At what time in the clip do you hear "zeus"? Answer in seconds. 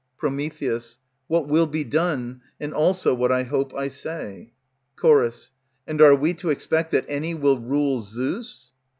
8.01-8.71